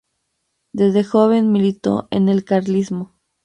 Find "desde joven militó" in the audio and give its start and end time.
0.73-2.07